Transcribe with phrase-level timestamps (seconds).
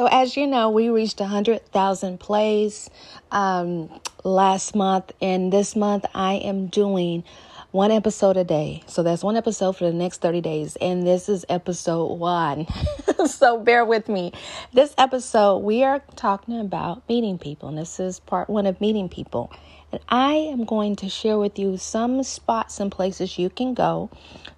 [0.00, 2.88] So, as you know, we reached 100,000 plays
[3.30, 3.90] um,
[4.24, 7.22] last month, and this month I am doing
[7.70, 8.82] one episode a day.
[8.86, 12.66] So, that's one episode for the next 30 days, and this is episode one.
[13.26, 14.32] so, bear with me.
[14.72, 19.10] This episode, we are talking about meeting people, and this is part one of meeting
[19.10, 19.52] people.
[19.92, 24.08] And I am going to share with you some spots and places you can go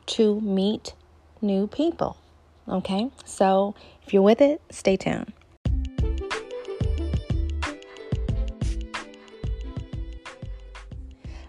[0.06, 0.94] to meet
[1.40, 2.16] new people.
[2.68, 3.74] Okay, so
[4.06, 5.32] if you're with it, stay tuned.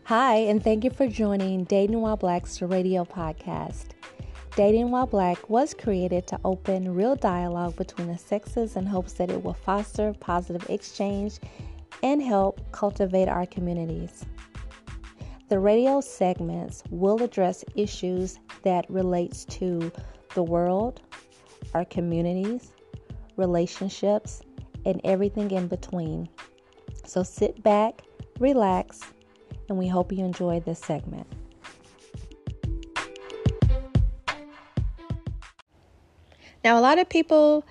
[0.05, 3.87] Hi, and thank you for joining Dating While Black's radio podcast.
[4.55, 9.31] Dating While Black was created to open real dialogue between the sexes in hopes that
[9.31, 11.39] it will foster positive exchange
[12.03, 14.25] and help cultivate our communities.
[15.49, 19.91] The radio segments will address issues that relates to
[20.35, 21.01] the world,
[21.73, 22.71] our communities,
[23.37, 24.41] relationships,
[24.85, 26.29] and everything in between.
[27.05, 28.01] So sit back,
[28.39, 29.01] relax,
[29.69, 31.27] and we hope you enjoy this segment.
[36.63, 37.65] Now, a lot of people,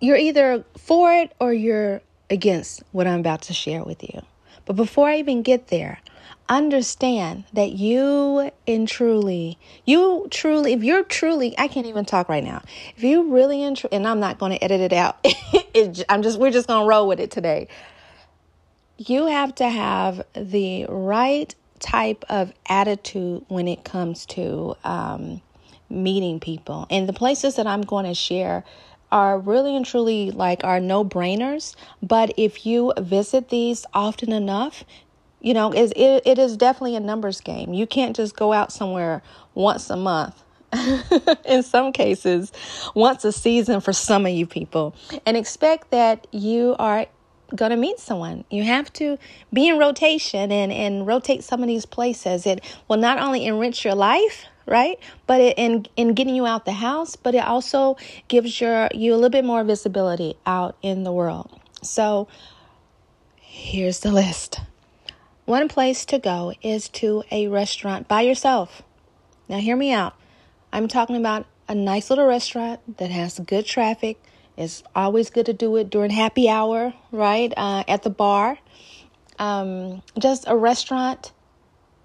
[0.00, 4.20] you're either for it or you're against what I'm about to share with you.
[4.66, 5.98] But before I even get there,
[6.48, 12.44] understand that you and truly, you truly, if you're truly, I can't even talk right
[12.44, 12.62] now.
[12.96, 15.18] If you really and, and I'm not going to edit it out.
[15.24, 17.68] it, I'm just, we're just going to roll with it today.
[18.96, 25.40] You have to have the right type of attitude when it comes to um,
[25.88, 26.86] meeting people.
[26.90, 28.64] And the places that I'm going to share
[29.10, 31.74] are really and truly like are no brainers.
[32.02, 34.84] But if you visit these often enough,
[35.40, 37.72] you know, it, it, it is definitely a numbers game.
[37.72, 39.22] You can't just go out somewhere
[39.54, 40.42] once a month.
[41.46, 42.52] in some cases,
[42.94, 44.94] once a season for some of you people,
[45.24, 47.06] and expect that you are
[47.56, 48.44] going to meet someone.
[48.50, 49.16] You have to
[49.50, 52.46] be in rotation and, and rotate some of these places.
[52.46, 54.98] It will not only enrich your life, right?
[55.26, 57.96] But it, in in getting you out the house, but it also
[58.28, 61.58] gives your you a little bit more visibility out in the world.
[61.82, 62.28] So
[63.36, 64.60] here's the list.
[65.48, 68.82] One place to go is to a restaurant by yourself.
[69.48, 70.14] Now hear me out.
[70.74, 74.22] I'm talking about a nice little restaurant that has good traffic.
[74.58, 77.50] It's always good to do it during happy hour, right?
[77.56, 78.58] Uh, at the bar.
[79.38, 81.32] Um, just a restaurant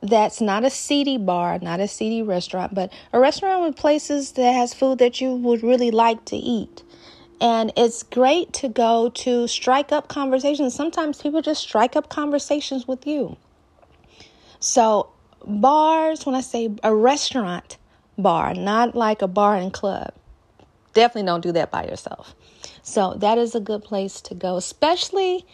[0.01, 4.53] that's not a seedy bar, not a seedy restaurant, but a restaurant with places that
[4.53, 6.81] has food that you would really like to eat.
[7.41, 10.73] And it's great to go to strike up conversations.
[10.73, 13.37] Sometimes people just strike up conversations with you.
[14.59, 15.09] So,
[15.45, 17.77] bars, when I say a restaurant
[18.17, 20.13] bar, not like a bar and club,
[20.93, 22.33] definitely don't do that by yourself.
[22.81, 25.45] So, that is a good place to go, especially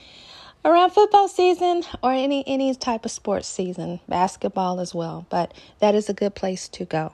[0.63, 5.25] around football season or any any type of sports season, basketball as well.
[5.29, 7.13] But that is a good place to go.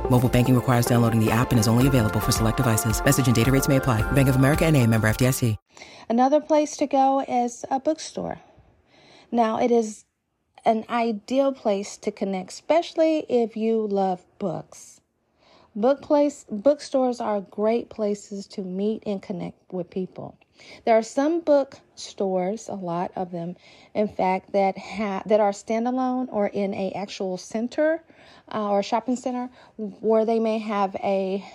[0.11, 3.01] Mobile banking requires downloading the app and is only available for select devices.
[3.05, 4.01] Message and data rates may apply.
[4.11, 5.55] Bank of America and a member FDIC.
[6.09, 8.39] Another place to go is a bookstore.
[9.31, 10.03] Now, it is
[10.65, 14.99] an ideal place to connect, especially if you love books.
[15.77, 20.37] Book place bookstores are great places to meet and connect with people.
[20.85, 23.55] There are some bookstores, a lot of them,
[23.93, 28.03] in fact, that have that are standalone or in a actual center
[28.51, 31.45] uh, or shopping center where they may have a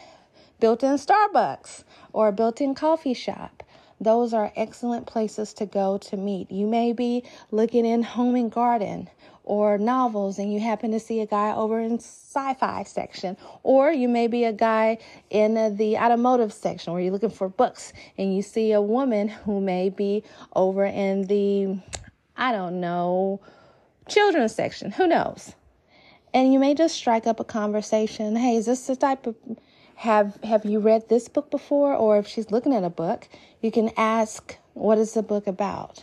[0.60, 3.62] built-in Starbucks or a built-in coffee shop.
[4.00, 6.50] Those are excellent places to go to meet.
[6.50, 9.08] You may be looking in home and garden
[9.46, 14.08] or novels and you happen to see a guy over in sci-fi section or you
[14.08, 14.98] may be a guy
[15.30, 19.28] in uh, the automotive section where you're looking for books and you see a woman
[19.28, 20.22] who may be
[20.56, 21.78] over in the
[22.36, 23.40] I don't know
[24.08, 24.90] children's section.
[24.90, 25.54] Who knows?
[26.34, 28.34] And you may just strike up a conversation.
[28.34, 29.36] Hey is this the type of
[29.94, 31.94] have have you read this book before?
[31.94, 33.28] Or if she's looking at a book
[33.62, 36.02] you can ask what is the book about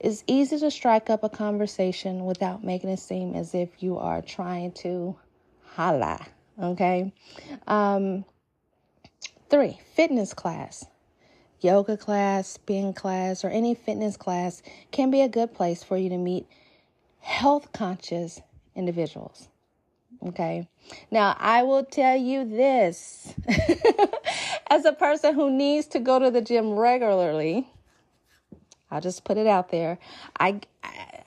[0.00, 4.22] it's easy to strike up a conversation without making it seem as if you are
[4.22, 5.14] trying to
[5.74, 6.26] holla.
[6.60, 7.12] Okay.
[7.66, 8.24] Um,
[9.50, 10.86] three, fitness class.
[11.60, 16.08] Yoga class, spin class, or any fitness class can be a good place for you
[16.08, 16.46] to meet
[17.18, 18.40] health conscious
[18.74, 19.48] individuals.
[20.26, 20.66] Okay.
[21.10, 23.34] Now, I will tell you this
[24.70, 27.68] as a person who needs to go to the gym regularly,
[28.90, 29.98] I'll just put it out there.
[30.38, 30.60] I,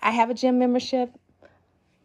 [0.01, 1.11] I have a gym membership.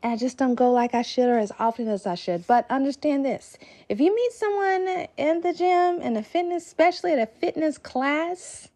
[0.01, 2.47] And I just don't go like I should or as often as I should.
[2.47, 3.59] But understand this
[3.89, 8.69] if you meet someone in the gym, in a fitness, especially at a fitness class,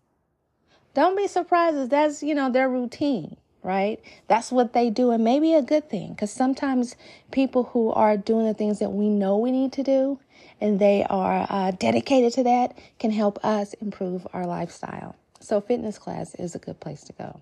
[0.95, 4.01] don't be surprised if that's, you know, their routine right?
[4.29, 6.97] That's what they do, and maybe a good thing because sometimes
[7.31, 10.19] people who are doing the things that we know we need to do
[10.61, 15.17] and they are uh, dedicated to that can help us improve our lifestyle.
[15.43, 17.41] So, fitness class is a good place to go.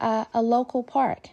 [0.00, 1.28] Uh, a local park.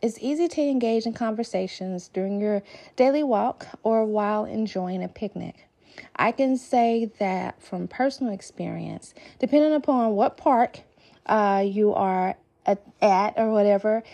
[0.00, 2.62] It's easy to engage in conversations during your
[2.94, 5.66] daily walk or while enjoying a picnic.
[6.14, 10.80] I can say that from personal experience, depending upon what park
[11.26, 12.36] uh, you are
[13.02, 14.04] at, or whatever,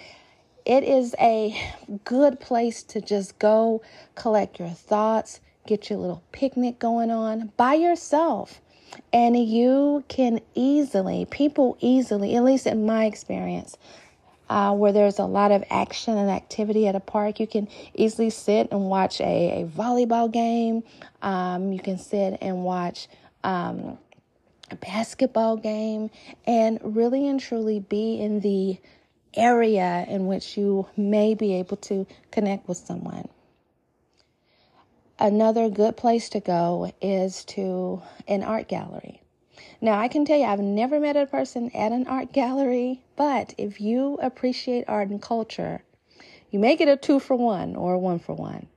[0.65, 1.61] it is a
[2.05, 3.83] good place to just go
[4.15, 8.62] collect your thoughts, get your little picnic going on by yourself.
[9.13, 13.77] And you can easily, people easily, at least in my experience,
[14.49, 18.31] uh, where there's a lot of action and activity at a park, you can easily
[18.31, 20.83] sit and watch a, a volleyball game.
[21.23, 23.09] Um, you can sit and watch
[23.45, 23.97] um,
[24.71, 26.11] a basketball game
[26.47, 28.79] and really and truly be in the
[29.35, 33.29] area in which you may be able to connect with someone.
[35.21, 39.21] Another good place to go is to an art gallery.
[39.79, 43.53] Now, I can tell you, I've never met a person at an art gallery, but
[43.59, 45.85] if you appreciate art and culture,
[46.51, 48.69] you may get a two for one or a one for one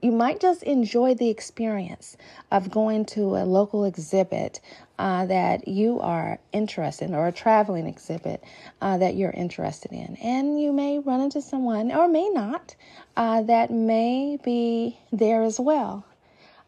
[0.00, 2.16] you might just enjoy the experience
[2.50, 4.60] of going to a local exhibit
[4.98, 8.42] uh, that you are interested in or a traveling exhibit
[8.80, 10.16] uh, that you're interested in.
[10.22, 12.76] And you may run into someone, or may not,
[13.16, 16.04] uh, that may be there as well.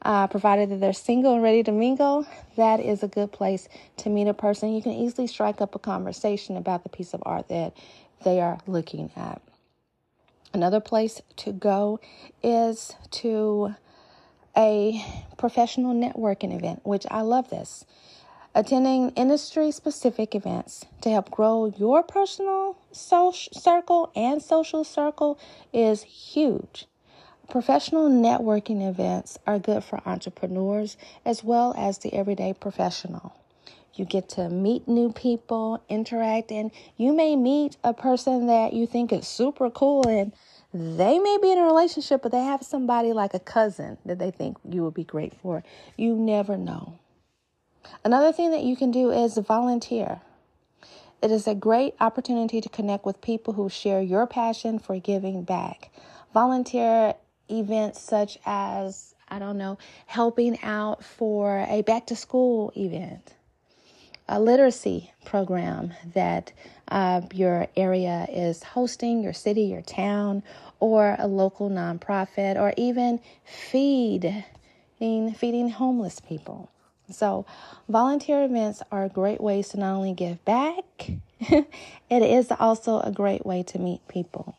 [0.03, 2.27] Uh, provided that they're single and ready to mingle,
[2.57, 3.69] that is a good place
[3.99, 4.73] to meet a person.
[4.73, 7.77] You can easily strike up a conversation about the piece of art that
[8.25, 9.43] they are looking at.
[10.53, 12.01] Another place to go
[12.43, 13.75] is to
[14.57, 15.05] a
[15.37, 17.85] professional networking event, which I love this.
[18.53, 25.39] Attending industry specific events to help grow your personal social circle and social circle
[25.73, 26.87] is huge.
[27.49, 33.40] Professional networking events are good for entrepreneurs as well as the everyday professional.
[33.95, 38.87] You get to meet new people, interact, and you may meet a person that you
[38.87, 40.33] think is super cool and
[40.73, 44.31] they may be in a relationship, but they have somebody like a cousin that they
[44.31, 45.65] think you would be great for.
[45.97, 46.99] You never know.
[48.05, 50.21] Another thing that you can do is volunteer.
[51.23, 55.43] It is a great opportunity to connect with people who share your passion for giving
[55.43, 55.91] back.
[56.33, 57.15] Volunteer
[57.51, 63.35] events such as, I don't know, helping out for a back to school event
[64.31, 66.53] a literacy program that
[66.89, 70.43] uh, your area is hosting, your city, your town,
[70.79, 74.45] or a local nonprofit, or even feeding,
[74.99, 76.71] feeding homeless people.
[77.11, 77.45] So,
[77.89, 81.11] volunteer events are great ways to not only give back,
[81.41, 81.67] it
[82.11, 84.57] is also a great way to meet people.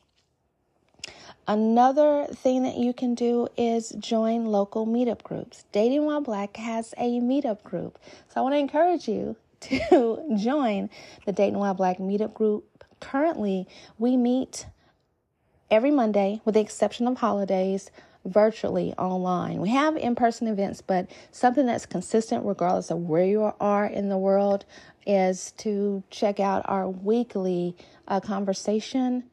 [1.48, 5.64] Another thing that you can do is join local meetup groups.
[5.72, 7.98] Dating While Black has a meetup group.
[8.28, 10.90] So I want to encourage you to join
[11.26, 12.84] the Dating While Black meetup group.
[13.00, 14.68] Currently, we meet
[15.70, 17.90] every Monday, with the exception of holidays,
[18.26, 19.62] virtually online.
[19.62, 24.10] We have in person events, but something that's consistent regardless of where you are in
[24.10, 24.66] the world
[25.08, 27.76] is to check out our weekly
[28.08, 29.24] uh, conversation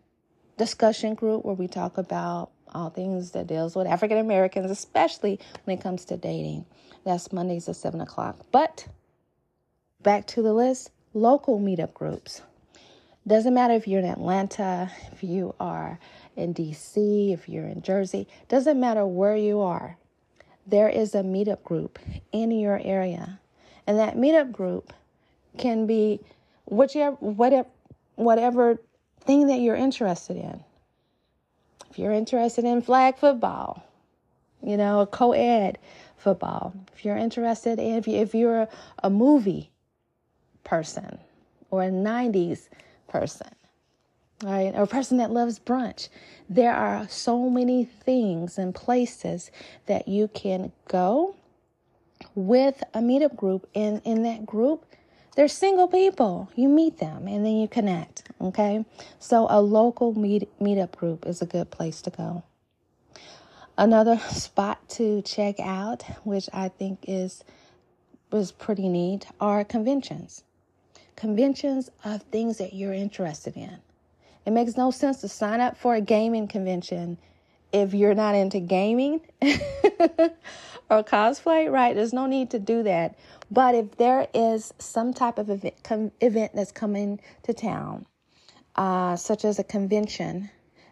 [0.57, 5.79] discussion group where we talk about all things that deals with African Americans, especially when
[5.79, 6.65] it comes to dating.
[7.05, 8.39] That's Mondays at 7 o'clock.
[8.51, 8.87] But
[10.03, 12.43] back to the list local meetup groups.
[13.27, 15.99] Doesn't matter if you're in Atlanta, if you are
[16.37, 19.97] in DC, if you're in Jersey, doesn't matter where you are.
[20.67, 21.99] There is a meetup group
[22.31, 23.41] in your area.
[23.87, 24.93] And that meetup group
[25.57, 26.21] can be
[26.67, 27.69] whichever whatever
[28.15, 28.79] whatever
[29.23, 30.63] thing that you're interested in.
[31.91, 33.83] If you're interested in flag football,
[34.63, 35.79] you know, co-ed
[36.17, 36.73] football.
[36.95, 38.69] If you're interested in if, you, if you're a,
[39.03, 39.71] a movie
[40.69, 41.19] person
[41.71, 42.69] or a 90s
[43.09, 43.51] person,
[44.43, 44.73] right?
[44.75, 46.09] Or a person that loves brunch.
[46.49, 49.51] There are so many things and places
[49.87, 51.37] that you can go
[52.35, 53.69] with a meetup group.
[53.75, 54.85] And in that group,
[55.39, 56.51] They're single people.
[56.57, 58.25] You meet them and then you connect.
[58.41, 58.85] Okay.
[59.21, 62.43] So a local meet meetup group is a good place to go.
[63.77, 67.45] Another spot to check out, which I think is
[68.33, 70.43] was pretty neat, are conventions.
[71.19, 73.77] Conventions of things that you're interested in.
[74.47, 77.19] It makes no sense to sign up for a gaming convention
[77.73, 81.97] if you're not into gaming or cosplay, right?
[81.97, 83.19] There's no need to do that.
[83.51, 88.07] But if there is some type of event, com- event that's coming to town,
[88.77, 90.51] uh, such as a convention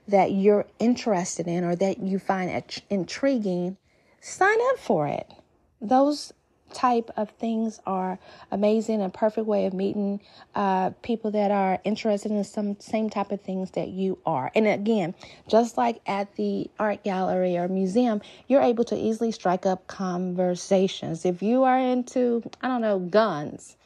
[0.09, 3.76] that you're interested in or that you find intriguing,
[4.21, 5.33] sign up for it.
[5.80, 6.33] Those
[6.76, 8.18] type of things are
[8.50, 10.21] amazing and perfect way of meeting
[10.54, 14.52] uh, people that are interested in some same type of things that you are.
[14.54, 15.14] And again
[15.49, 21.25] just like at the art gallery or museum you're able to easily strike up conversations.
[21.25, 23.76] If you are into i don't know guns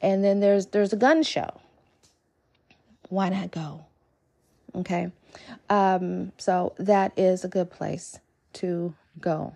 [0.00, 1.50] and then there's there's a gun show
[3.08, 3.84] why not go?
[4.74, 5.10] Okay?
[5.70, 8.18] Um, so that is a good place
[8.54, 9.54] to go.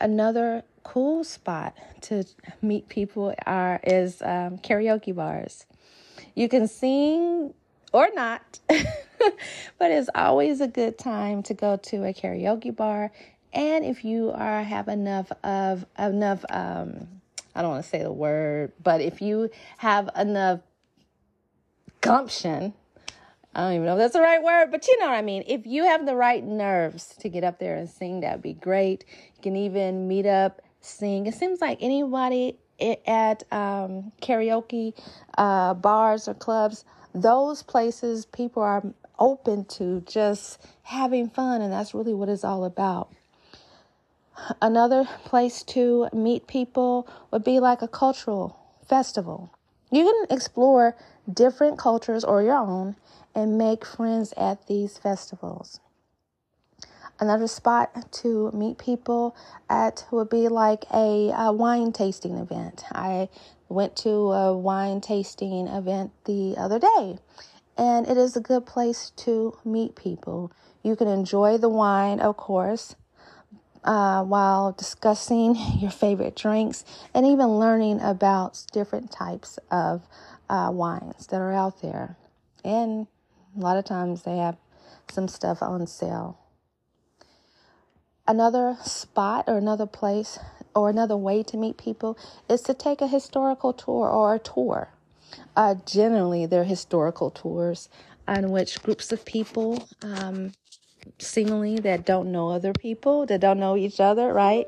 [0.00, 2.24] Another cool spot to
[2.62, 5.66] meet people are is um, karaoke bars.
[6.34, 7.52] You can sing
[7.92, 13.12] or not, but it's always a good time to go to a karaoke bar.
[13.52, 17.06] And if you are have enough of enough, um,
[17.54, 20.60] I don't want to say the word, but if you have enough
[22.00, 22.72] gumption,
[23.54, 25.44] I don't even know if that's the right word, but you know what I mean.
[25.46, 29.04] If you have the right nerves to get up there and sing, that'd be great.
[29.36, 31.26] You can even meet up sing.
[31.26, 32.56] It seems like anybody
[33.06, 34.94] at um, karaoke
[35.36, 38.84] uh, bars or clubs, those places, people are
[39.18, 43.12] open to just having fun, and that's really what it's all about.
[44.62, 48.56] Another place to meet people would be like a cultural
[48.88, 49.50] festival.
[49.90, 50.96] You can explore
[51.32, 52.96] different cultures or your own
[53.34, 55.80] and make friends at these festivals.
[57.20, 59.34] Another spot to meet people
[59.68, 62.84] at would be like a, a wine tasting event.
[62.92, 63.28] I
[63.68, 67.18] went to a wine tasting event the other day,
[67.76, 70.52] and it is a good place to meet people.
[70.84, 72.94] You can enjoy the wine, of course,
[73.82, 80.02] uh, while discussing your favorite drinks and even learning about different types of
[80.48, 82.16] uh, wines that are out there.
[82.64, 83.08] And
[83.56, 84.56] a lot of times they have
[85.10, 86.37] some stuff on sale
[88.28, 90.38] another spot or another place
[90.76, 92.18] or another way to meet people
[92.48, 94.90] is to take a historical tour or a tour.
[95.56, 97.88] Uh, generally, they're historical tours
[98.28, 100.52] on which groups of people, um,
[101.18, 104.66] seemingly that don't know other people, that don't know each other, right,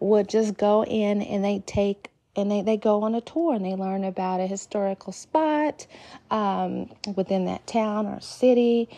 [0.00, 3.64] would just go in and they take and they, they go on a tour and
[3.64, 5.86] they learn about a historical spot
[6.30, 8.88] um, within that town or city.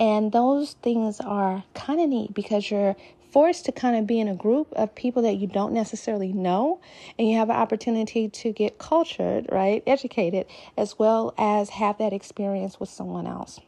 [0.00, 2.96] And those things are kind of neat because you're
[3.32, 6.80] forced to kind of be in a group of people that you don't necessarily know,
[7.18, 10.46] and you have an opportunity to get cultured, right, educated,
[10.76, 13.58] as well as have that experience with someone else.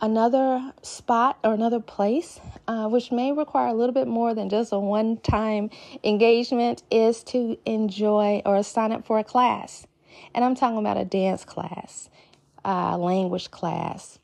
[0.00, 4.72] Another spot or another place, uh, which may require a little bit more than just
[4.72, 5.70] a one time
[6.02, 9.86] engagement, is to enjoy or sign up for a class.
[10.34, 12.10] And I'm talking about a dance class,
[12.64, 14.18] uh, language class,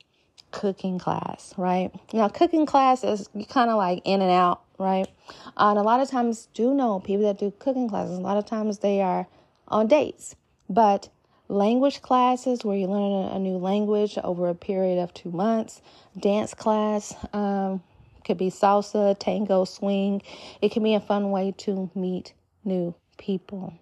[0.51, 1.91] cooking class, right?
[2.13, 5.09] Now, cooking class is kind of like in and out, right?
[5.57, 8.19] Uh, and a lot of times, do know people that do cooking classes.
[8.19, 9.27] A lot of times they are
[9.69, 10.37] on dates,
[10.69, 11.09] but
[11.49, 15.81] language classes where you learn a, new language over a period of two months,
[16.19, 17.15] dance class.
[17.33, 17.83] Um,
[18.25, 20.21] could be salsa, tango, swing.
[20.61, 23.73] It can be a fun way to meet new people.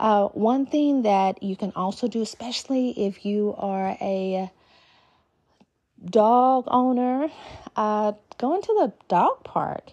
[0.00, 4.50] Uh, one thing that you can also do, especially if you are a
[6.04, 7.28] dog owner,
[7.76, 9.92] uh, into the dog park.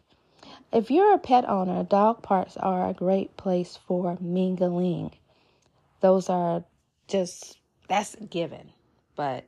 [0.71, 5.12] If you're a pet owner, dog parks are a great place for mingling.
[6.01, 6.63] Those are
[7.07, 7.57] just,
[7.88, 8.71] that's given.
[9.15, 9.45] But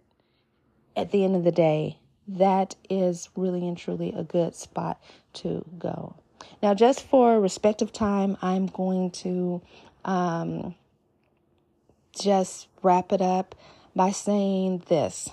[0.96, 5.02] at the end of the day, that is really and truly a good spot
[5.34, 6.16] to go.
[6.62, 9.62] Now, just for respect of time, I'm going to
[10.06, 10.76] um,
[12.18, 13.56] just wrap it up
[13.96, 15.30] by saying this.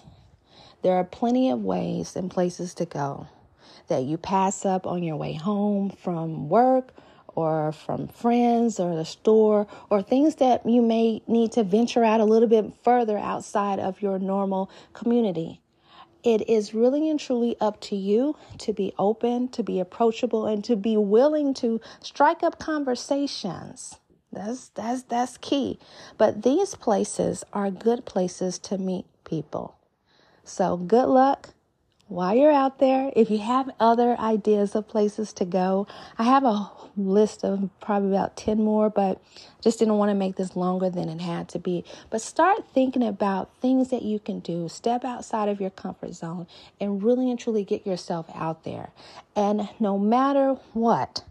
[0.85, 3.27] There are plenty of ways and places to go
[3.89, 6.93] that you pass up on your way home from work
[7.29, 12.21] or from friends or the store or things that you may need to venture out
[12.21, 15.63] a little bit further outside of your normal community.
[16.23, 20.63] It is really and truly up to you to be open, to be approachable, and
[20.65, 23.97] to be willing to strike up conversations.
[24.31, 25.79] That's that's that's key.
[26.19, 29.79] But these places are good places to meet people.
[30.45, 31.51] So good luck
[32.07, 33.11] while you're out there.
[33.17, 35.87] If you have other ideas of places to go,
[36.19, 39.23] I have a list of probably about 10 more, but
[39.63, 41.83] just didn't want to make this longer than it had to be.
[42.11, 44.69] But start thinking about things that you can do.
[44.69, 46.47] Step outside of your comfort zone
[46.79, 48.91] and really and truly get yourself out there.
[49.35, 51.25] And no matter what,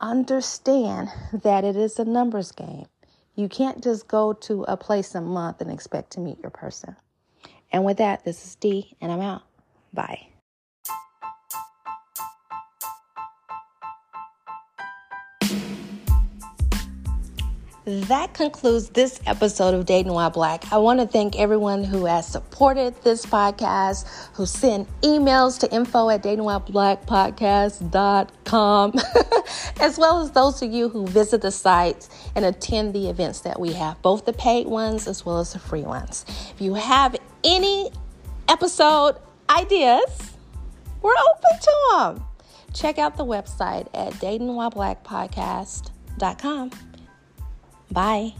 [0.00, 2.86] understand that it is a numbers game.
[3.34, 6.96] You can't just go to a place a month and expect to meet your person.
[7.72, 9.42] And with that, this is Dee, and I'm out.
[9.94, 10.26] Bye.
[17.84, 20.72] That concludes this episode of Dating While Black.
[20.72, 26.08] I want to thank everyone who has supported this podcast, who sent emails to info
[26.08, 28.92] at datingwhileblackpodcast.com,
[29.80, 33.58] as well as those of you who visit the sites and attend the events that
[33.58, 36.24] we have, both the paid ones as well as the free ones.
[36.54, 37.90] If you have any
[38.48, 39.16] episode
[39.48, 40.32] ideas,
[41.02, 42.24] we're open to them.
[42.74, 46.70] Check out the website at datingwhileblackpodcast.com.
[47.90, 48.34] Bye.